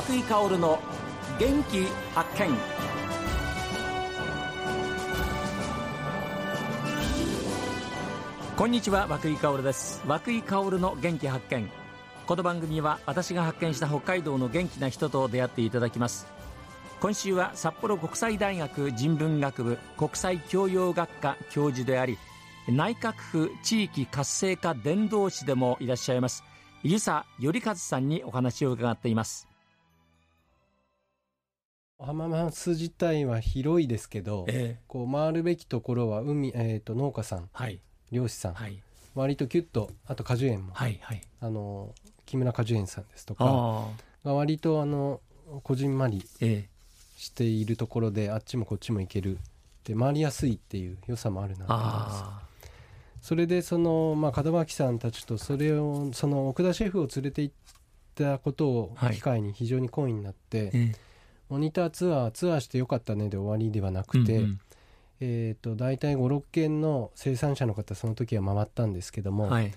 [0.00, 0.78] 松井香の
[1.38, 1.84] 元気
[2.14, 2.56] 発見。
[8.56, 10.02] こんにちは和井香です。
[10.06, 11.70] 和井香の元気発見。
[12.26, 16.26] この番組は私が発見した北海道の元気な人と出会っていただきます。
[17.02, 22.16] 今週は札幌国際大学人文学部国際教養学科教授であり
[22.68, 26.42] 内閣府地域活性化伝道師でもいらっしゃいます
[26.82, 29.49] 湯佐頼和さんにお話を伺っています。
[32.00, 37.78] 浜松自体は広いですけど、ええ、こう回るべきところは海、えーと、農家さん、はい、
[38.10, 38.78] 漁師さん、はい、
[39.14, 41.94] 割とキュッとあと果樹園も、はいはい、あの
[42.26, 43.84] 木村果樹園さんですとか
[44.24, 45.20] が割とあの
[45.62, 46.24] こじんまり
[47.16, 49.38] しているところで、ええ、あっちもこっちも行ける
[49.84, 52.46] で回りやすいっていう良さもあるなと思いま
[53.20, 53.26] す。
[53.26, 57.54] それでその、まあ、門脇さんたちとそれをその奥田シェフを連れて行っ
[58.14, 60.96] たことを機会に非常に好意になって、はい、
[61.50, 64.60] モニターツアーツアーしてよかったねで終わりではなくて、うんうん、
[65.20, 69.72] えーと、大体56軒の生産者の方その時は回ったんですけども、はい、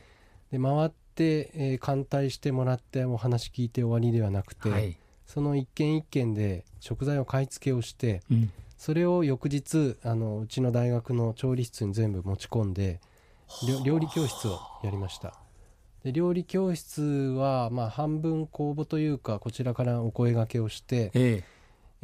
[0.52, 13.02] で回って、えー、艦隊してもらってお話聞いて終わりではなくて、はい、その一軒一軒で食材を買い付けをして、うん、それを翌日あのうちの大学の調理室に全部持ち込んで
[13.84, 15.34] 料理教室をやりました。
[16.04, 21.44] で料理教室はまあ半分公募というかこちらからお声がけをして、ええ、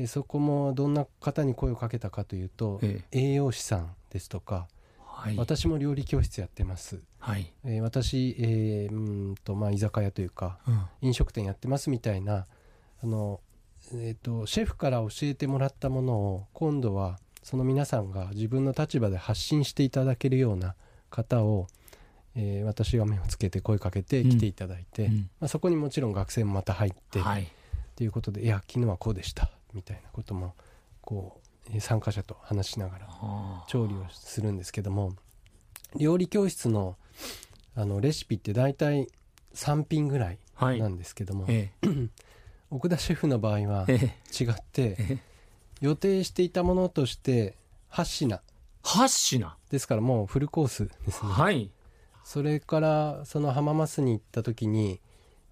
[0.07, 4.67] そこもどんな方に声をかけたかというと、ええ、栄養士さんですとか、
[5.05, 7.51] はい、私も料理教室やってます、はい。
[7.65, 12.45] えー、私、えー、うんとまあ、居酒屋というか、うん、飲食店やってますみたいな
[13.03, 13.41] あの、
[13.93, 20.75] えーとシェフから教えてもらったものを今度はその皆さんが自分の立場で発信していただけるような
[21.09, 21.67] 方を、
[22.35, 27.45] えー、私が目をつけて声かけて来ていただいて、うん、まあ、そこにもちろん学生もまた入って、はい、っ
[27.95, 30.55] ていうことでいや昨日はこうでしたみたいなことも
[31.01, 31.39] こ
[31.73, 33.07] う参加者と話しながら
[33.67, 35.13] 調理をするんですけども
[35.95, 36.97] 料理教室の
[37.75, 39.07] あのレシピって大体
[39.53, 41.87] 3品ぐらいなんですけども、はいええ、
[42.69, 45.17] 奥田シェフの場合は違って、え、
[45.81, 47.55] 予定していたものとして
[47.91, 48.41] 8品。
[48.83, 49.55] 8品。
[49.71, 51.31] ですからもうフルコースですね。
[51.31, 51.71] はい。
[52.23, 54.99] それからその浜松に行った時に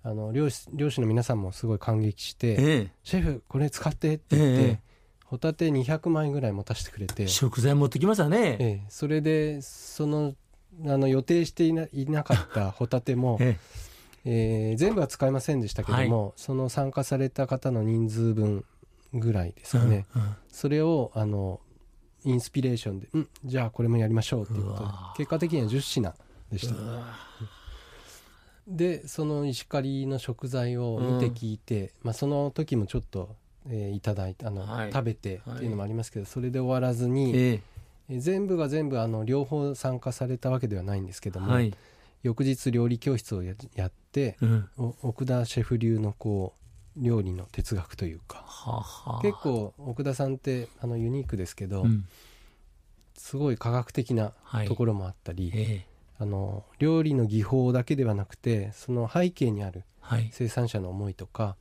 [0.07, 4.79] あの漁師漁師の皆さんもすごい感激して、ええ、シェフこれ使ってって言って、え、
[5.25, 7.27] ホタテ200枚ぐらい持たせてくれて。
[7.27, 10.33] 食材持ってきましたね、ええ、それでその
[10.85, 13.57] あの予定していないなかったホタテも、 え
[14.23, 14.73] え。
[14.75, 18.63] ー、全部は使いませんでしたけども、はい、その参加された方の人数分
[19.13, 21.59] ぐらいですかね、うんうん、それをあの
[22.23, 26.13] インスピレーションで、うん、じゃあこれもやりましょうっていうことで、結果的には10品
[26.51, 26.75] でした。
[28.67, 33.35] で、その石狩の食材を見て聞いて、うん、まあその時もちょっと、
[33.69, 41.73] えー、いただいて、あの、はい、食べてっていうのもありますけど、それで終わらずに、えー、全部が全部あの両方参加されたわけではないんですけども、はい、
[42.23, 44.69] 翌日料理教室をやって、うん、
[45.01, 52.05] 奥田シェフ流のこう料理の哲学というか、はは結構奥田さんってあのユニークですけど、うん、
[53.15, 54.33] すごい科学的な
[54.67, 55.63] ところもあったり、はいえ。
[55.63, 59.83] ー、あの料理の技法だけではなくてその背景にある
[60.31, 61.55] 生産者の思いとか、は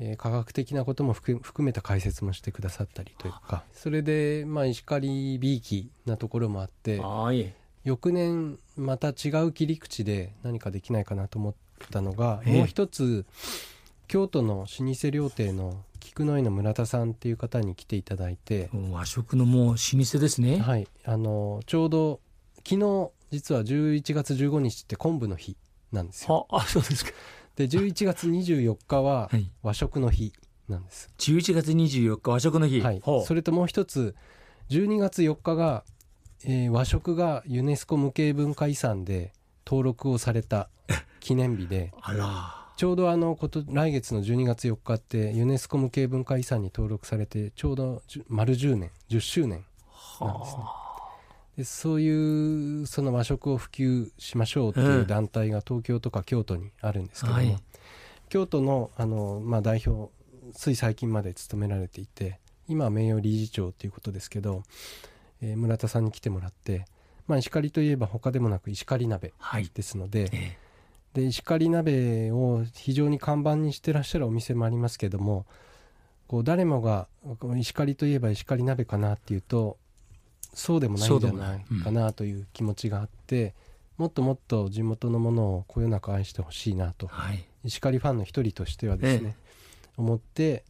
[0.00, 7.02] い、えー、科学的なことも含めた解説もしてくださったりというかそれで、まあ、石狩びいきなところもあって
[7.84, 11.54] 翌年また違う切り口で何かできないかなと思っ
[11.90, 13.26] たのが、えー、もう一つ
[14.08, 20.58] 京都の老舗料亭の菊の井の村田さんっていう方に来ていただいて和食のもう老舗ですね。
[20.58, 20.86] はい。
[21.04, 22.20] あのちょうど
[22.58, 25.56] 昨日実は11月15日って昆布の日
[25.90, 26.46] なんですよ。
[26.50, 27.10] あそうですか。
[27.56, 29.28] で11月24日は
[29.62, 30.32] 和食の日
[30.68, 32.80] なんです、はい、11月24日和食の日。
[32.80, 33.02] はい。
[33.26, 34.14] それともう一つ
[34.70, 35.82] 12月4日が、
[36.44, 39.32] えー、和食がユネスコ無形文化遺産で
[39.66, 40.68] 登録をされた
[41.18, 41.92] 記念日で。
[42.00, 42.60] あら。
[42.76, 49.64] ちょうどあのこと来月の12月4日ってユネスコ無形文化遺産に登録されてちょうど丸10年10周年
[50.20, 50.62] なんですね。
[51.56, 57.56] でそういうその和食を普及しましょうっていう団体が東京とか京都にあるんですけども、はい、
[58.28, 60.12] 京都のあの、まあ、代表
[60.54, 64.62] つい最近まで務められていて今は名誉理事長ということですけど、
[65.40, 66.86] えー、村田さんに来てもらって、
[67.28, 69.32] まあ、石狩といえば他でもなく石狩鍋
[69.74, 70.36] ですので、はいえ。
[70.60, 70.64] ー
[71.14, 75.46] で石狩鍋を非常に看板にしてらっしゃるお店もありますけども
[76.26, 77.06] こう誰もが
[77.56, 79.78] 石狩といえば石狩鍋かなっていうと
[80.54, 83.54] そうでもないんじゃないかなという気持ちがあって、
[83.98, 89.36] うん、もっともっと地元のものをこよなく愛してほしいなと、はい、石狩ファンの一人としてはですね、
[89.96, 90.64] 思って、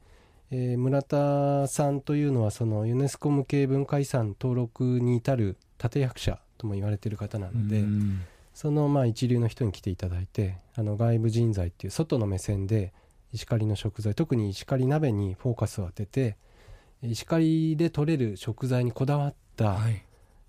[0.50, 7.84] えー、村田さんというのはそのユネスコ無形文化遺産登録に至る立役者とも言われている方なので、
[8.54, 12.92] そのまあ一流の人に来ていただいてあの外部人材っていう外の目線で
[13.32, 16.36] 石狩の食材特に石狩鍋にフォーカスを当てて
[17.02, 20.02] 石狩で取れる食材にこだわった、はい、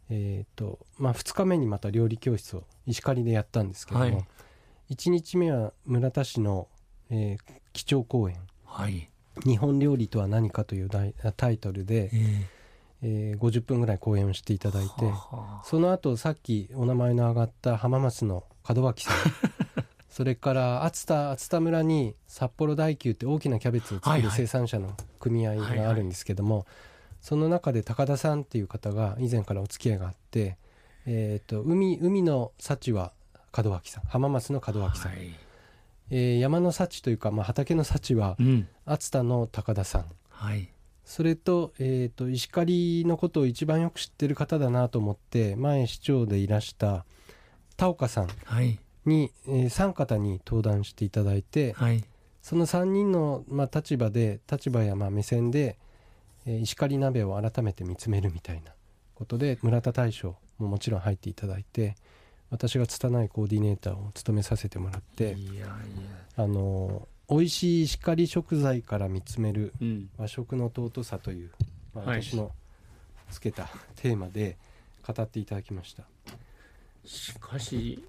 [0.10, 4.26] えーとまあ、2日目にまた料理教室を石狩でやったんですけども、はい、
[4.92, 6.68] 1日目は村田市の、
[7.10, 9.10] えー、基調講演、はい、
[9.44, 12.56] 日本料理とは何か」というタイトルで、えー。
[13.08, 14.92] えー、50分ぐらい講演をしていただいて
[15.64, 19.16] その後さっきお名前の上がった浜松の門脇さん
[20.10, 24.96] それから熱田熱田村に札幌大久って大きなキャベツを作る生産者の
[25.26, 26.68] 組合があるんですけども、
[27.26, 30.58] その中で高田さんっていう方が以前からお付き合いがあって、
[31.08, 33.14] えーと、海海の幸は
[33.56, 35.34] 門脇さん浜松の門脇さん、はい、
[36.12, 38.38] えー、山の幸というか、まあ、畑の幸は
[38.86, 40.70] 熱田の高田さん、はい、
[41.04, 47.06] それと,、えーと、石狩のことを一番よく知ってる方だなと思って前市長でいらした
[47.76, 48.30] 田岡さん
[49.06, 52.04] に、えー、3方に登壇していただいて、はい、
[52.46, 55.80] その3人の、まあ、立場で立場やまあ目線で、
[56.46, 58.72] えー、石狩鍋を改めて見つめるみたいな
[59.16, 61.96] ことで村田大将ももちろん入っていただいて
[62.52, 65.36] 私が拙いコーディネーターを務めさせてもらって
[66.38, 69.74] あの美味しい石狩食材から見つめる
[70.20, 71.52] 和食の尊さという、
[71.96, 72.52] まあ、私の
[73.32, 74.60] つけたテーマで
[75.02, 76.04] 語っていただきました。
[77.06, 78.06] しかし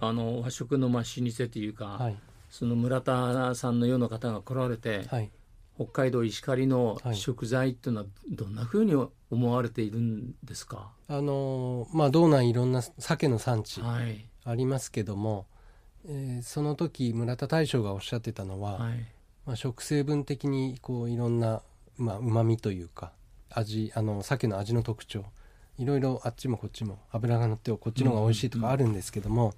[0.00, 2.16] あの和食のまあ老舗というか、はい、
[2.54, 5.30] その村田さんのような方が来られて、はい、
[5.74, 8.94] 北海道石狩の食材っていうのはどんなふうに
[9.28, 15.46] 思われているんですか、あのまあ道内いろんな鮭の産地ありますけども、
[16.06, 19.04] はい、えー、その時村田大将がおっしゃってたのは、はい、
[19.46, 21.60] まあ、食成分的にこういろんな
[21.98, 23.10] うまみというか
[23.50, 25.24] 味あの鮭の味の特徴
[25.76, 29.54] いろいろあっちもこっちも脂が乗ってこっちの方が美味しいとかあるんですけども、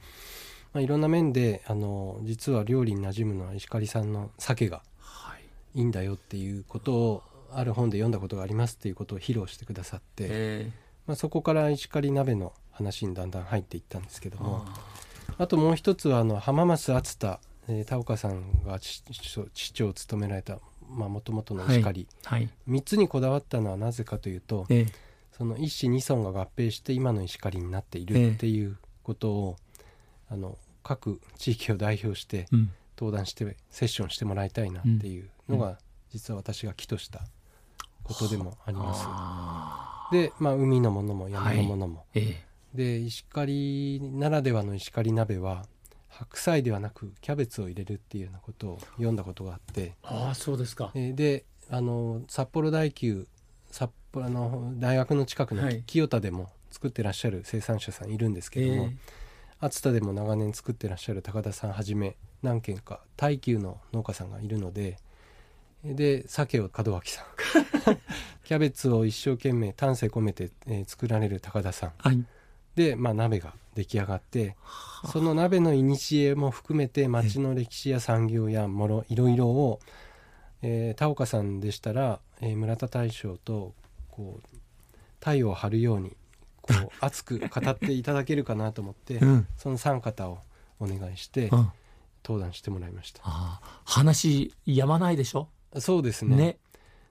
[0.77, 4.83] まあ、いろんな面であの実は料理に馴染むのは石狩さんの鮭が
[5.75, 5.81] い。
[5.81, 10.71] いんだよっていうことをある本で読んだことがありますっていうことを披露してくださって、
[11.07, 14.67] まあ、そこから石狩鍋の話にだんだん入っていったんですけども
[15.39, 19.03] あともう一つはあの浜松熱田、えー、田岡さんが市
[19.73, 20.59] 長を務められた
[20.91, 22.41] もともとの石狩、はい。
[22.41, 24.89] はい、3つにこだわったのはなぜかというと、えー、
[25.33, 29.57] その一子二孫が合併して今の石狩になっているっていうことを、
[30.31, 32.47] えー、あの各地域を代表して
[32.97, 35.79] 登壇してセッションしてもらいたいなっていうのが、
[36.11, 37.27] 実は私が起とした
[38.05, 40.15] ことでもあります。
[40.15, 41.97] で、まあ、海のものも山のものも。
[41.97, 42.45] はいえ
[42.75, 45.67] え、で石狩ならではの石狩鍋は
[46.09, 49.95] 白菜ではなくキャベツを入れるっていうようなことを読んだことがあって。
[50.05, 53.27] ああそうですか、えー、であの札幌大久
[53.73, 58.97] 札幌の大学の近くの清田でも作ってらっしゃる生産者さんいるんですけども、はい、
[59.61, 64.99] 熱田でも長年作ってらっしゃる高田さんはじめ何軒か耐久の農家さんがいるので
[65.85, 67.25] で鮭を門脇さん。
[68.45, 72.25] キャベツを一生懸命丹精込めて、えー、作られる高田さん、はい、
[72.77, 74.57] で、まあ、鍋が出来上がって
[75.11, 79.81] その鍋の古も含めて町の歴史や産業やもろいろいろを、
[80.63, 83.75] えー、田岡さんでしたら、えー、村田大将と
[84.11, 84.59] こう
[85.19, 86.17] 太陽を張るように
[86.69, 90.39] こう熱く語っていただけるかなと思って、うん、その三方を
[90.81, 91.71] お願いして、うん、
[92.25, 93.23] 登壇してもらいました。
[93.85, 95.49] 話やまないでしょ？
[95.79, 96.37] そうですね。
[96.37, 96.59] ね。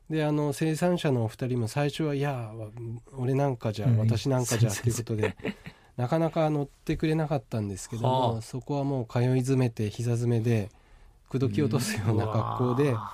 [0.09, 2.51] であの生産者のお二人も最初はいや
[3.17, 5.35] 俺なんかじゃ、うん、私なんかじゃっていうことで
[5.97, 10.69] なかなか乗ってくれなかったんですけどもそこはもう通い詰めて膝詰めで
[11.27, 13.09] 口説き落とすような格好で、うん、あ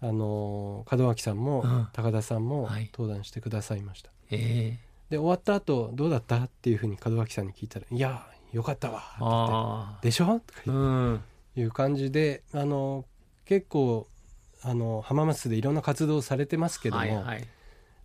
[0.00, 4.10] の門脇さんも、高田さんも登壇してくださいました。
[4.30, 4.78] はい、
[5.10, 6.36] で終わった後どうだった？
[6.44, 11.20] っていうふうに門脇さんに聞いたら「いやよかったわ」って「でしょ?」とか
[11.56, 13.04] いう感じであの
[13.44, 14.06] 結構
[14.62, 17.48] あの浜松でいろんな活動をされてますけども、はいはい、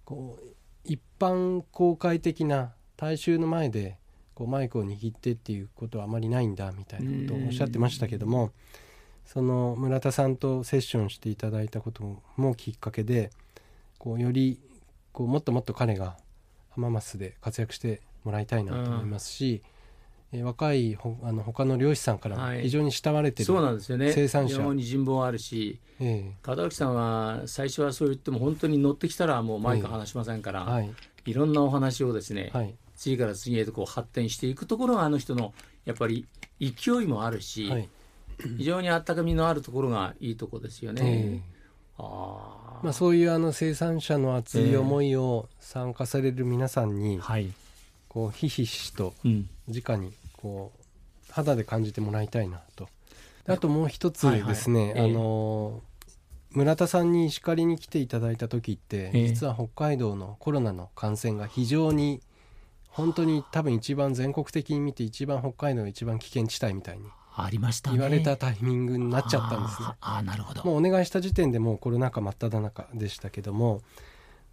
[0.04, 0.44] こう
[0.84, 3.98] 一般公開的な大衆の前で
[4.34, 8.52] こうマイクを握ってっていうことはあまりないんだみたいなことをおっしゃってましたけども
[9.26, 13.32] その村田さんとセッションしていただいたこともきっかけで
[13.98, 14.60] こうより
[15.12, 16.18] こうもっともっと彼が
[16.76, 19.62] 浜松で活躍してもらいたいなと思いますし、
[20.32, 24.12] えー、若いほあの他の漁師さんから非常に慕われてる、はい、そうなんですよね。
[24.12, 24.58] 生産者。
[24.58, 30.92] 非常に人望あるし、えー、門脇さんは最初はそう言っても本当に乗ってきたらもうマイク離しませんから、えーはい、
[31.26, 35.54] いろんなお話をですね、はい、次から次へとこう発展していくところがあの人の
[35.86, 36.26] やっぱり
[36.60, 37.90] 勢いもあるし、はい、
[38.58, 41.02] 非常にあったかみのあるところがいいところですよね。
[41.04, 41.55] えー、
[41.98, 47.52] あまあ、そういうあの生産者の熱い思いを参加される皆さんに、はい、
[48.10, 49.14] こうひしひしと
[49.68, 52.88] 直にこう肌で感じてもらいたいなと。
[53.48, 55.82] あともう一つですね、はいはい、あの
[56.52, 62.22] 村田さんに叱りに来ていただいた時って、実は北海道のコロナの感染が非常に
[62.88, 67.04] 本当に多分一番全国的に見て一番北海道の一番危険地帯みたいに
[67.38, 69.88] ありました、言われたタイミングになっちゃったんですね。
[70.00, 70.64] あなるほど。
[70.64, 73.82] もうお願いした時点でもうコロナ禍真っ只中でしたけども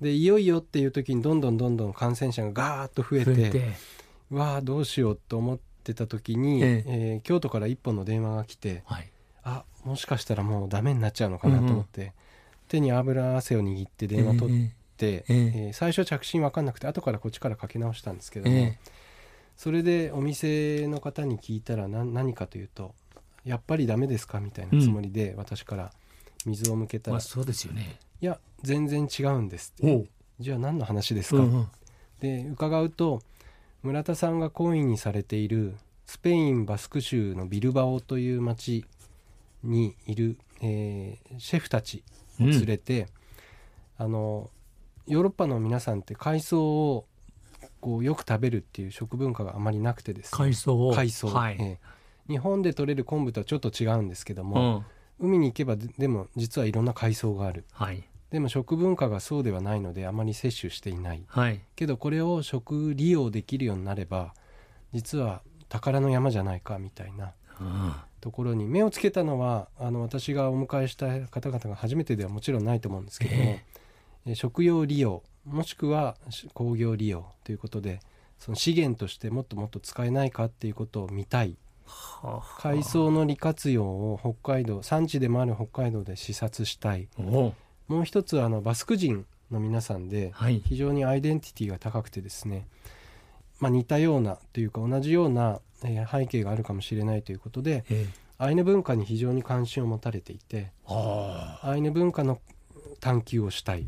[0.01, 3.75] でいよいよっていう時にどんどんどんどん感染者がガーッと増えて
[4.31, 6.85] わあどうしようと思ってた時に、ええ。
[6.87, 9.11] えー、京都から一本の電話が来て、はい、
[9.45, 12.07] あもしかしたらもうダメになっちゃうのかなと思って、うん。
[12.07, 12.13] うん、
[12.69, 18.91] 手に油汗を握って電話取って、えー、えー、最初着信分かんなくて後からこっちからかけ直したんですけども、えー、
[19.63, 22.97] それでお店の方に聞いたら何かというと
[23.47, 25.93] 「やっぱりダメですか?」みたいなつもりで私から
[26.45, 28.01] 水を向けたら「まあ、そうですよね。
[28.21, 30.09] いや全然違うんです」って
[30.41, 31.37] 「じゃあ何の話ですか?
[31.37, 31.69] うんうん」
[32.19, 33.23] で伺うと
[33.85, 35.77] 村田さんが懇意にされている
[36.07, 38.85] スペイン・バスク州のビルバオという町
[39.63, 42.03] にいる、えー、シェフたち
[42.41, 43.03] を連れて、
[44.01, 44.51] うん、あの
[45.07, 47.07] ヨーロッパの皆さんって海藻を
[47.83, 50.39] こうよく食べるっていう食文化があまりなくてですね。
[50.39, 50.93] 海藻。
[50.95, 51.57] 海藻、はい。
[51.61, 54.85] えー、日本で採れる昆布とはちょっと違うんですけども、
[55.21, 64.35] うん、海に行けばでも実はいろんな海藻がある、はい、でも食文化がそうではないのであまり摂取していない、はい、けどこれを食利用できるようになれば
[64.93, 67.33] 実は宝の山じゃないかみたいな
[68.21, 76.17] ところに目をつけたのはあの私がお迎えした方々が初めてではもちろんないと思うんですけども、えー、食用利用もしくは
[76.55, 78.01] 工業利用ということで
[78.39, 81.57] その資源としてもっともっと使えないかっていうことを見たい。
[82.59, 87.09] 海藻の利活用を北海道産地でもある北海道で視察したい。
[87.19, 87.55] も
[87.89, 90.33] う一つあのバスク人の皆さんで
[90.65, 92.67] 非常にアイデンティティが高くてですね、
[93.61, 98.09] まあ、似たようなというか同じようなえ背景があるかもしれないということで、え
[98.39, 102.41] アイヌ文化に非常に関心を持たれていてアイヌ文化の
[103.03, 103.87] 探求をしたい。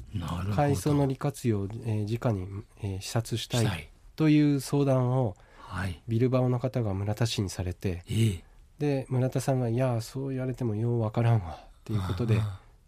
[0.57, 3.89] 海藻の利活用を、えー、直に、えー、視察したい。
[4.17, 8.43] という相談を、はい、ビルバオの方が村田市にされて、え
[8.81, 12.41] で村田さんが「いやそう言われてもようわからんわ」っていうことで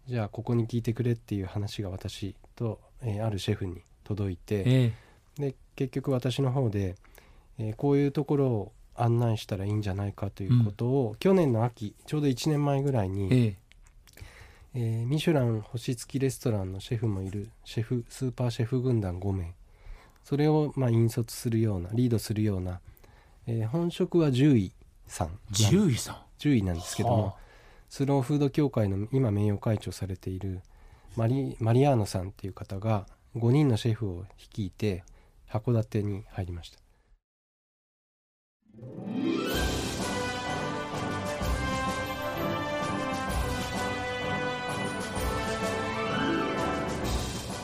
[0.09, 4.93] じゃあここに聞いてくれっていう話が私と、えー、あるシェフに届いて、
[5.37, 6.97] で結局私の方で、
[7.59, 13.66] えー、こういうところを案内したらいいんじゃないかということを、うん、去年の秋ちょうど1年前ぐらいに、ええ
[14.79, 17.49] えー、ミシュラン星付きレストランのシェフもいる。
[17.65, 19.55] シェフスーパーシェフ軍団5名。
[20.23, 22.81] それをまあ引率するようなリードするような、
[23.47, 24.73] えー、本職は獣医
[25.07, 25.39] さん。
[25.51, 26.17] 獣医さん？
[26.39, 27.35] 獣医なんですけども、はあ、
[27.89, 30.61] スローフード協会の今名誉会長されている
[31.17, 35.05] マリマリアーノさんっていう方が5人のシェフを率いて
[35.49, 36.79] 函館に入りました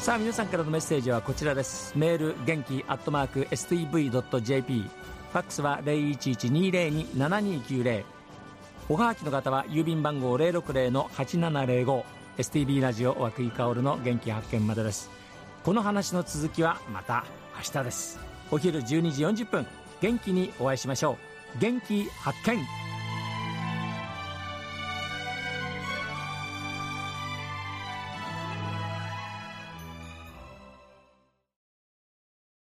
[0.02, 1.96] さあ皆さんからのメッセージはこちらです。
[1.96, 8.02] メール元気アットマーク STV.jp ファックスは0112027290
[8.88, 12.02] おはがきの方は郵便番号060-8705
[12.36, 15.08] STB ラジオ和久井薫の元気発見までです。
[15.62, 18.18] この話の続きはまた明日です。
[18.50, 19.64] お昼12時40分。
[20.00, 21.16] 元気にお会いしましょ
[21.56, 21.60] う。
[21.60, 22.58] 元気発見。